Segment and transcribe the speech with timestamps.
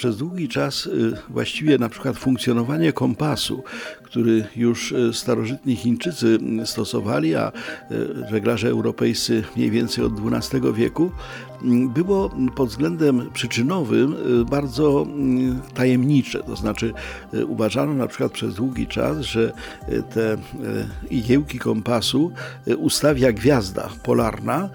[0.00, 3.64] Przez długi czas y, właściwie na przykład funkcjonowanie kompasu,
[4.02, 7.52] który już y, starożytni Chińczycy y, stosowali, a
[8.30, 11.10] żeglarze europejscy mniej więcej od XII wieku,
[11.94, 14.16] było pod względem przyczynowym
[14.50, 15.06] bardzo
[15.74, 16.42] tajemnicze.
[16.42, 16.92] To znaczy
[17.46, 19.52] uważano na przykład przez długi czas, że
[20.14, 20.36] te
[21.10, 22.32] igiełki kompasu
[22.78, 24.70] ustawia gwiazda polarna,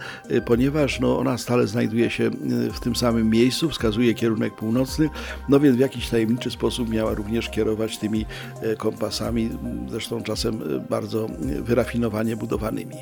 [0.46, 2.30] ponieważ no, ona stale znajduje się
[2.74, 5.10] w tym samym miejscu, wskazuje kierunek północny,
[5.50, 8.26] no więc w jakiś tajemniczy sposób miała również kierować tymi
[8.62, 9.50] e, kompasami,
[9.90, 11.28] zresztą czasem e, bardzo
[11.62, 12.96] wyrafinowanie budowanymi.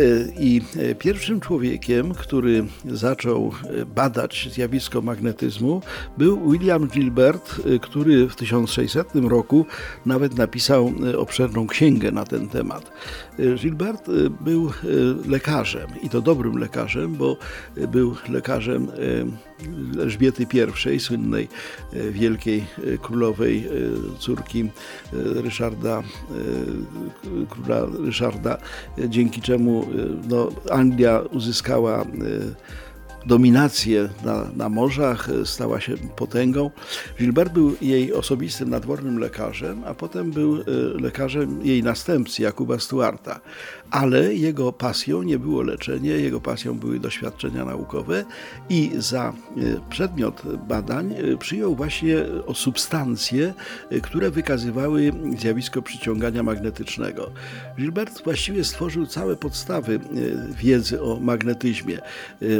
[0.00, 0.02] E,
[0.40, 0.62] I
[0.98, 3.52] pierwszym człowiekiem, który zaczął
[3.94, 5.82] badać zjawisko magnetyzmu,
[6.18, 9.66] był William Gilbert, który w 1600 roku
[10.06, 12.92] nawet napisał obszerną księgę na ten temat.
[13.56, 14.10] Gilbert
[14.40, 14.70] był
[15.28, 17.36] lekarzem i to dobrym lekarzem, bo
[17.88, 18.88] był lekarzem
[20.00, 20.46] Elżbiety
[20.94, 21.48] I, słynnej
[21.92, 24.70] e, wielkiej e, królowej e, córki
[25.12, 26.02] Ryszarda,
[27.50, 28.58] króla Ryszarda,
[29.08, 29.86] dzięki czemu
[30.28, 32.04] no, Anglia uzyskała
[33.26, 36.70] dominację na, na morzach, stała się potęgą.
[37.18, 43.40] Gilbert był jej osobistym nadwornym lekarzem, a potem był lekarzem jej następcy, Jakuba Stuarta
[43.90, 48.24] ale jego pasją nie było leczenie, jego pasją były doświadczenia naukowe
[48.68, 49.32] i za e,
[49.90, 53.54] przedmiot badań e, przyjął właśnie o substancje,
[53.90, 57.30] e, które wykazywały zjawisko przyciągania magnetycznego.
[57.78, 60.00] Gilbert właściwie stworzył całe podstawy
[60.50, 61.98] wiedzy o magnetyzmie.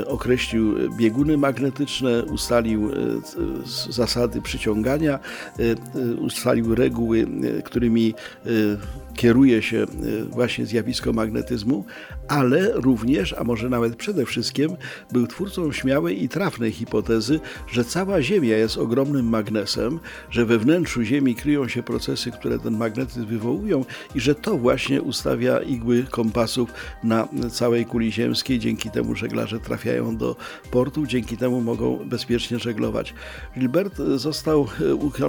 [0.06, 0.49] Określił
[0.96, 2.90] bieguny magnetyczne, ustalił
[3.90, 5.18] zasady przyciągania,
[6.18, 7.26] ustalił reguły,
[7.64, 8.14] którymi
[9.20, 9.86] kieruje się
[10.30, 11.84] właśnie zjawisko magnetyzmu,
[12.28, 14.76] ale również, a może nawet przede wszystkim,
[15.12, 17.40] był twórcą śmiałej i trafnej hipotezy,
[17.72, 20.00] że cała Ziemia jest ogromnym magnesem,
[20.30, 23.84] że we wnętrzu Ziemi kryją się procesy, które ten magnetyzm wywołują
[24.14, 26.72] i że to właśnie ustawia igły kompasów
[27.04, 28.58] na całej kuli ziemskiej.
[28.58, 30.36] Dzięki temu żeglarze trafiają do
[30.70, 33.14] portu, dzięki temu mogą bezpiecznie żeglować.
[33.58, 34.66] Gilbert został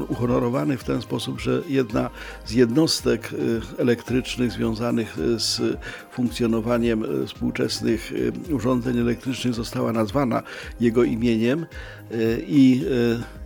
[0.10, 2.10] uhonorowany w ten sposób, że jedna
[2.46, 3.32] z jednostek
[3.81, 5.78] elektrycznych związanych z
[6.12, 8.14] funkcjonowaniem e, współczesnych
[8.50, 10.44] e, urządzeń elektrycznych została nazwana
[10.80, 11.66] jego imieniem
[12.12, 12.84] e, i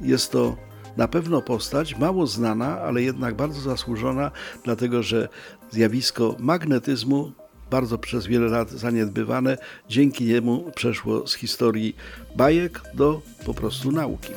[0.01, 0.57] jest to
[0.97, 4.31] na pewno postać mało znana, ale jednak bardzo zasłużona,
[4.63, 5.29] dlatego że
[5.71, 7.31] zjawisko magnetyzmu
[7.71, 9.57] bardzo przez wiele lat zaniedbywane,
[9.89, 11.95] dzięki niemu przeszło z historii
[12.35, 14.33] bajek do po prostu nauki.